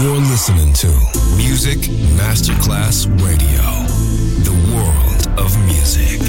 You're 0.00 0.14
listening 0.14 0.72
to 0.74 0.86
Music 1.36 1.78
Masterclass 2.14 3.08
Radio, 3.20 3.64
the 4.44 4.54
world 4.72 5.26
of 5.36 5.50
music. 5.66 6.20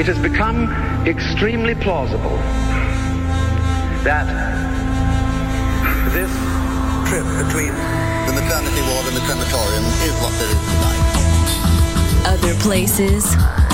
It 0.00 0.06
has 0.06 0.18
become 0.18 0.68
extremely 1.06 1.76
plausible 1.76 2.36
that 4.02 4.26
this 6.10 6.32
trip 7.08 7.22
between 7.46 7.70
the 8.26 8.32
maternity 8.34 8.82
ward 8.82 9.06
and 9.06 9.14
the 9.14 9.22
crematorium 9.22 9.84
is 10.02 10.14
what 10.18 10.32
there 10.40 10.50
is 10.50 10.58
tonight. 10.66 11.02
Other 12.34 12.54
places 12.62 13.55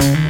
Mm-hmm. 0.00 0.29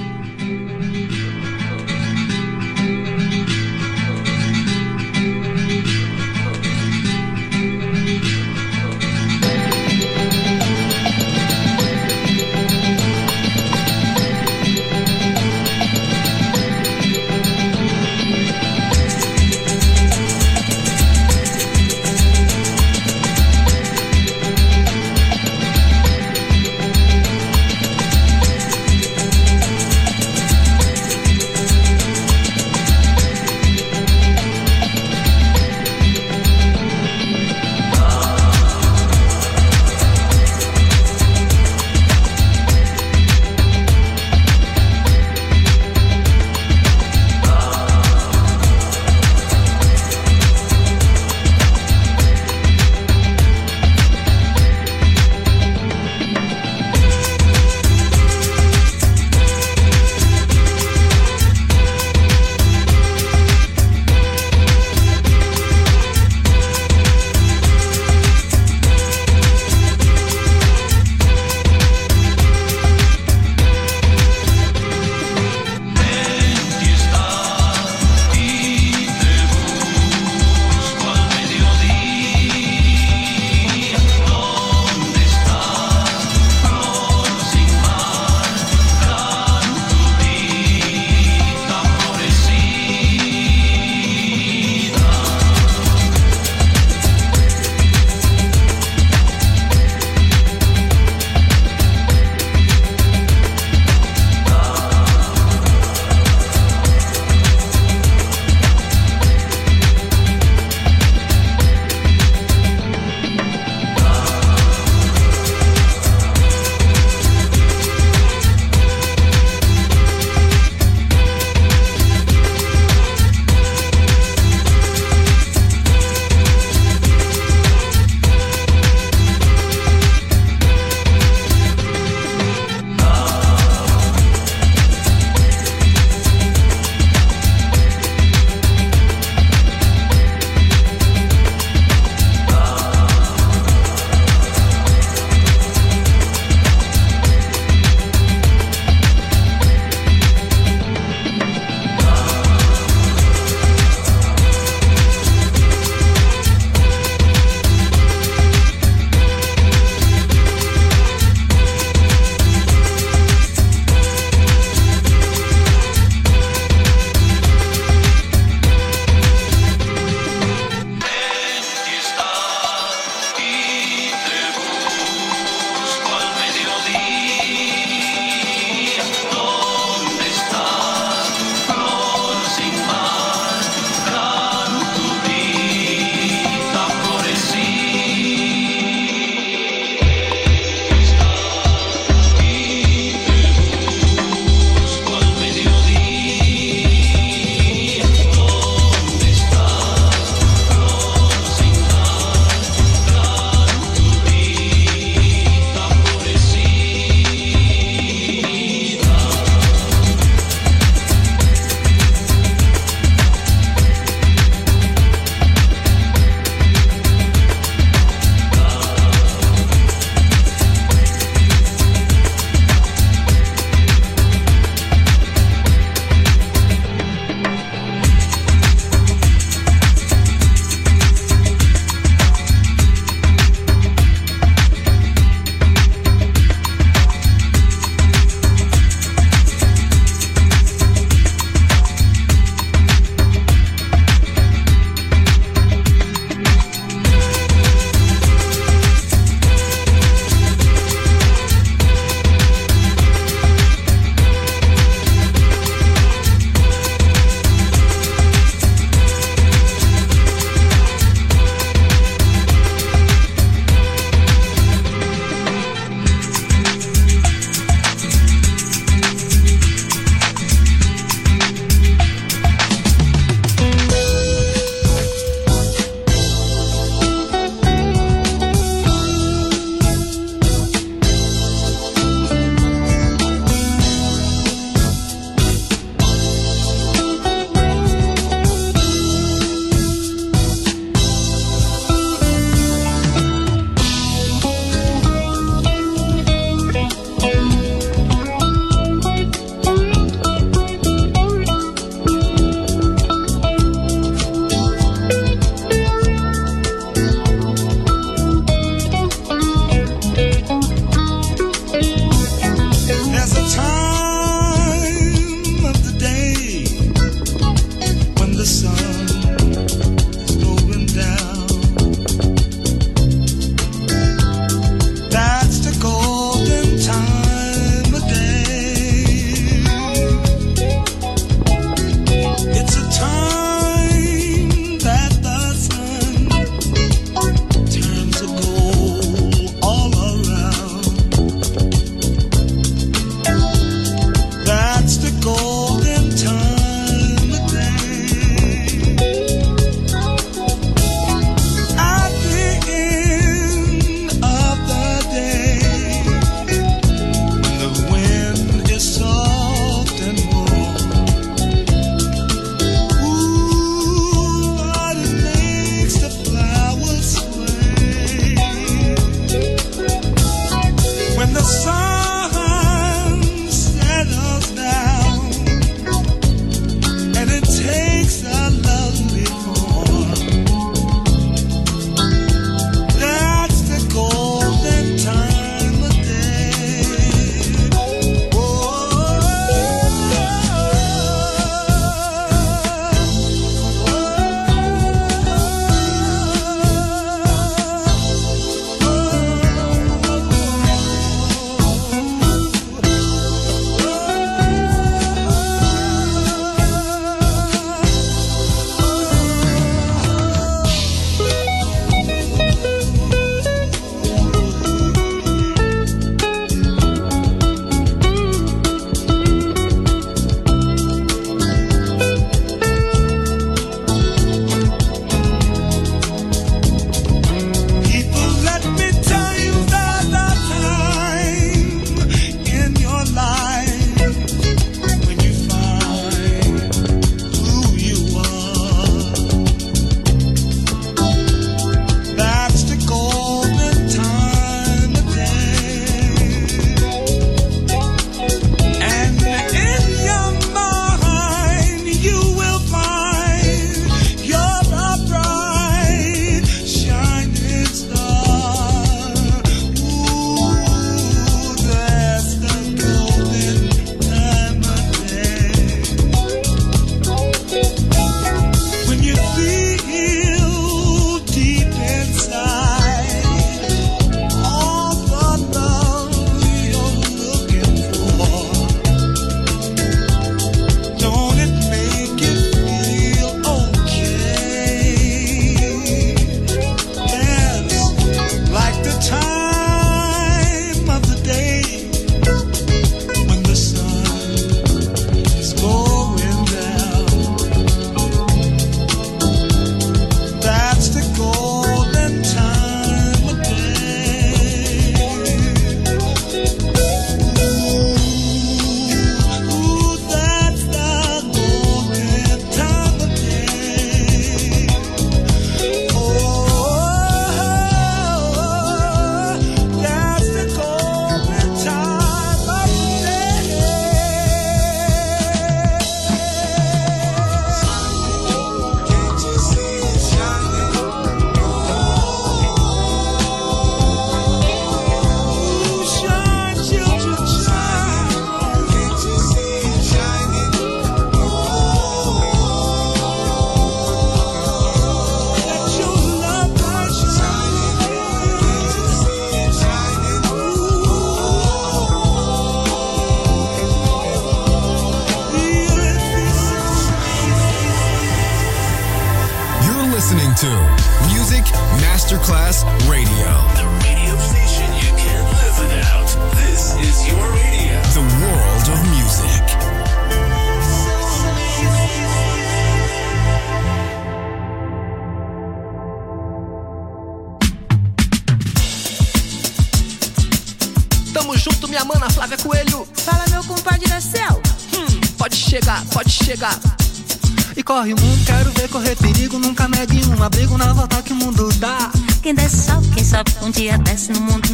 Um 593.41 593.49
dia 593.49 593.75
desce 593.79 594.11
no 594.13 594.21
mundo 594.21 594.50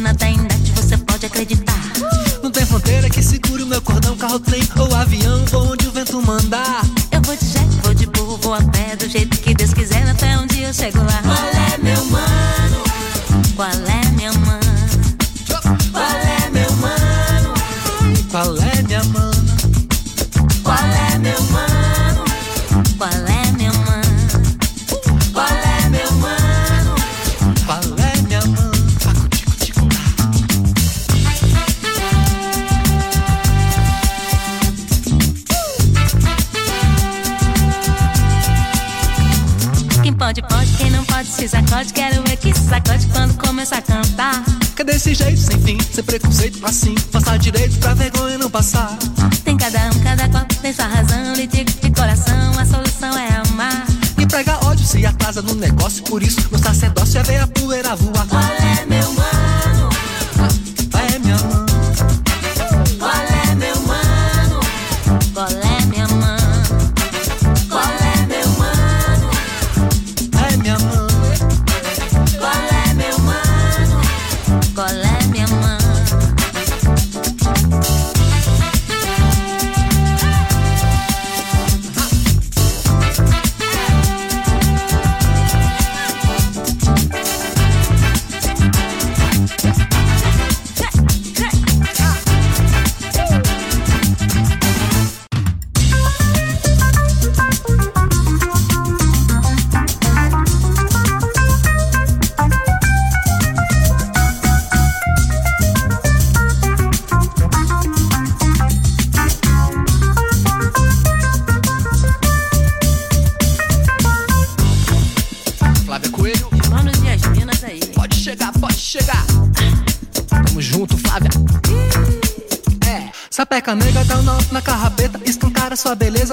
sorry 48.68 49.07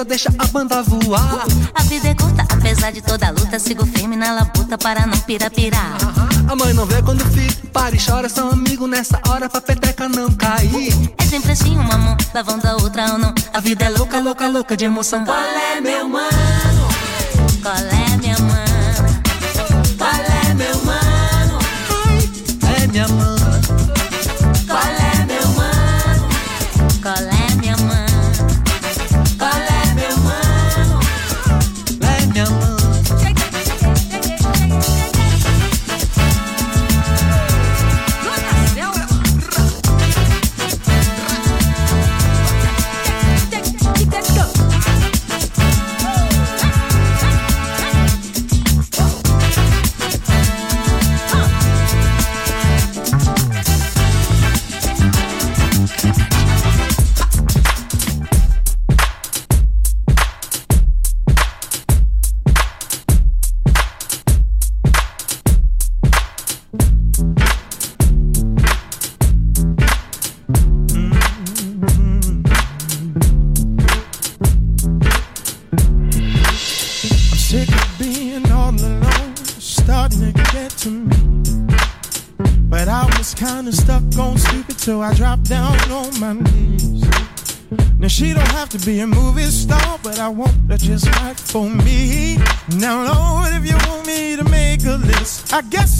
deixa 0.04 0.28
a 0.38 0.46
banda 0.46 0.82
voar. 0.82 1.44
A 1.74 1.82
vida 1.84 2.08
é 2.08 2.14
curta, 2.14 2.42
apesar 2.42 2.90
de 2.92 3.00
toda 3.02 3.28
a 3.28 3.30
luta, 3.30 3.58
sigo 3.58 3.86
firme 3.86 4.16
na 4.16 4.32
labuta 4.32 4.76
para 4.76 5.06
não 5.06 5.18
pirapirar. 5.20 5.96
Uh 6.02 6.06
-huh. 6.06 6.52
A 6.52 6.56
mãe 6.56 6.72
não 6.72 6.86
vê 6.86 7.02
quando 7.02 7.24
fico, 7.32 7.66
para 7.68 7.94
e 7.94 7.98
chora, 7.98 8.28
são 8.28 8.50
amigo 8.50 8.86
nessa 8.86 9.20
hora 9.28 9.48
pra 9.48 9.60
peteca 9.60 10.08
não 10.08 10.30
cair. 10.32 10.92
É 11.18 11.24
sempre 11.24 11.52
assim 11.52 11.76
uma 11.76 11.96
mão, 11.96 12.16
lavando 12.32 12.68
a 12.68 12.74
outra 12.74 13.12
ou 13.12 13.18
não. 13.18 13.34
A 13.52 13.60
vida 13.60 13.84
é 13.84 13.88
louca, 13.88 14.20
louca, 14.20 14.46
louca 14.46 14.76
de 14.76 14.84
emoção. 14.84 15.24
Qual 15.24 15.36
é 15.38 15.80
meu 15.80 16.08
mano? 16.08 16.88
Qual 17.62 17.74
é? 17.74 18.05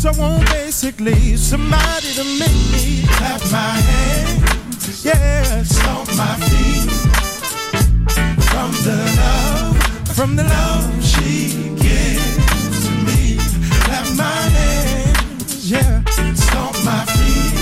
I 0.07 0.11
want 0.13 0.49
basically 0.51 1.37
somebody 1.37 2.13
to 2.15 2.23
make 2.39 2.63
me 2.71 3.03
clap 3.17 3.41
my 3.51 3.75
hands, 3.91 5.05
yeah, 5.05 5.65
stomp 5.65 6.07
my 6.17 6.37
feet 6.47 6.91
from 8.47 8.71
the 8.87 8.99
love, 9.19 9.77
from 10.15 10.37
the 10.37 10.45
love 10.45 11.05
she 11.05 11.75
gives 11.75 12.85
to 12.85 12.91
me. 13.05 13.37
Clap 13.83 14.07
my 14.17 14.41
hands, 14.57 15.69
yeah, 15.69 16.05
stomp 16.35 16.77
my 16.85 17.05
feet 17.17 17.59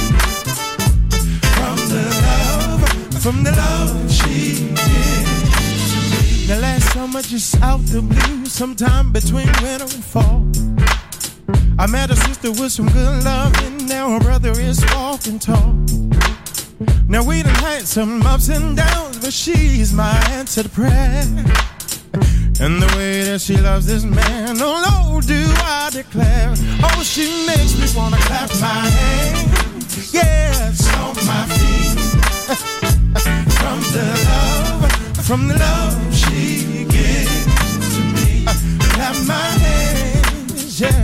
from 1.56 1.76
the 1.88 2.04
love, 2.26 3.22
from 3.22 3.42
the 3.42 3.52
love 3.52 4.12
she 4.12 4.68
gives. 4.68 5.92
To 5.92 5.98
me. 6.10 6.46
The 6.46 6.58
last 6.60 6.92
summer 6.92 7.22
just 7.22 7.56
out 7.62 7.80
the 7.86 8.02
blue, 8.02 8.44
sometime 8.44 9.12
between 9.12 9.48
when 9.62 9.80
there 12.44 12.52
was 12.52 12.74
some 12.74 12.90
good 12.90 13.24
loving, 13.24 13.86
now 13.86 14.10
our 14.10 14.20
brother 14.20 14.50
is 14.50 14.84
walking 14.94 15.38
tall. 15.38 15.72
Now 17.08 17.24
we 17.24 17.42
done 17.42 17.54
had 17.54 17.86
some 17.86 18.20
ups 18.20 18.50
and 18.50 18.76
downs, 18.76 19.16
but 19.16 19.32
she's 19.32 19.94
my 19.94 20.14
answer 20.28 20.62
to 20.62 20.68
prayer. 20.68 21.24
And 22.60 22.82
the 22.82 22.94
way 22.98 23.24
that 23.24 23.40
she 23.40 23.56
loves 23.56 23.86
this 23.86 24.04
man, 24.04 24.58
oh 24.60 25.06
Lord, 25.08 25.26
do 25.26 25.42
I 25.56 25.88
declare. 25.90 26.52
Oh, 26.82 27.02
she 27.02 27.46
makes 27.46 27.78
me 27.80 27.86
wanna 27.98 28.18
clap 28.18 28.50
my 28.60 28.90
hands, 28.92 30.12
yeah, 30.12 30.70
stomp 30.72 31.16
my 31.24 31.46
feet. 31.48 31.98
from 33.56 33.80
the 33.96 34.06
love, 34.28 34.92
from 35.26 35.48
the 35.48 35.56
love 35.56 36.14
she 36.14 36.84
gives 36.90 37.46
to 37.96 38.02
me, 38.12 38.44
clap 38.92 39.16
my 39.26 39.48
hands, 39.64 40.78
yeah. 40.78 41.03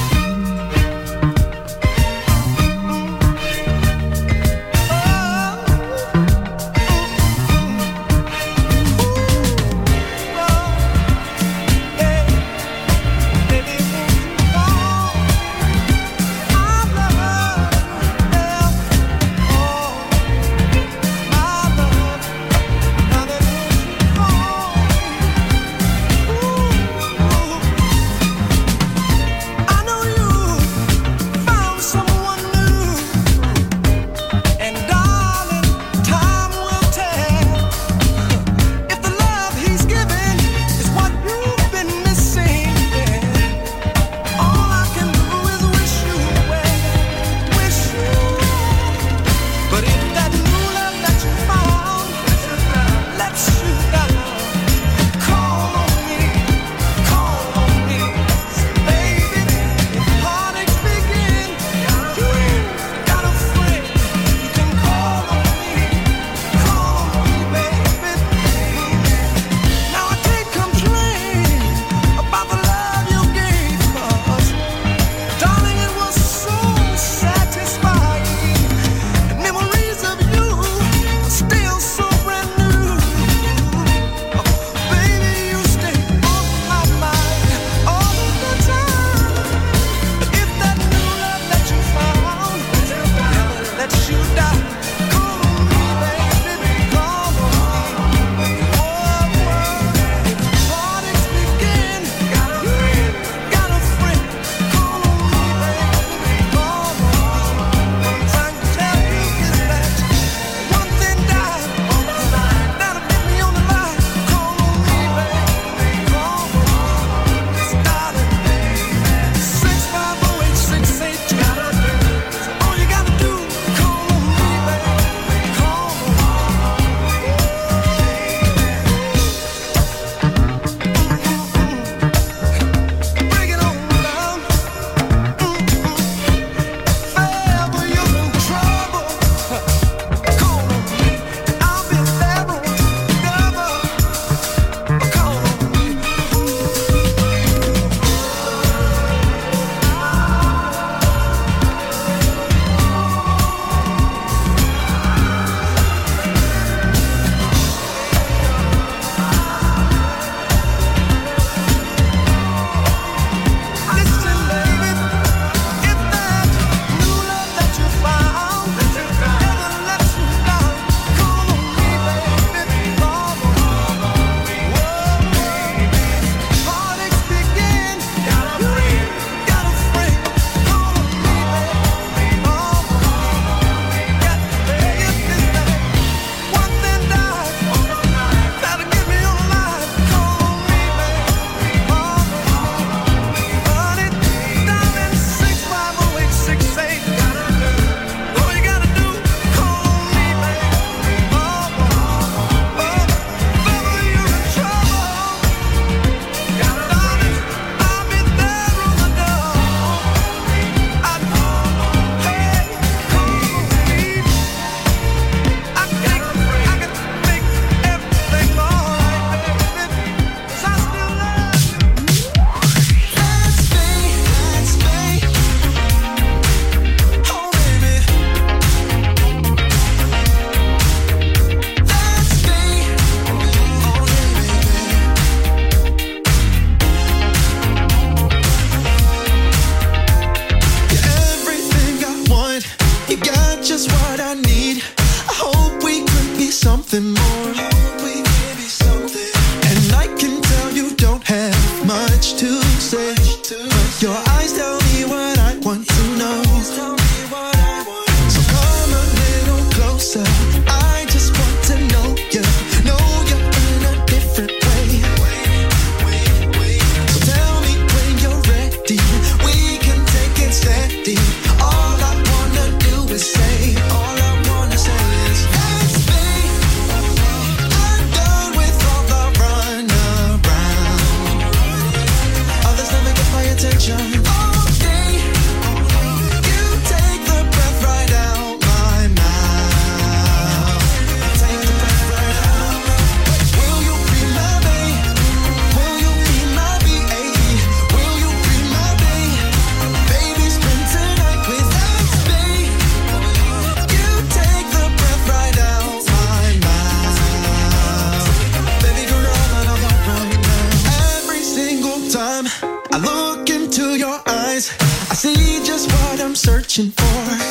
See 315.21 315.63
just 315.63 315.87
what 315.91 316.19
I'm 316.19 316.33
searching 316.33 316.89
for. 316.89 317.50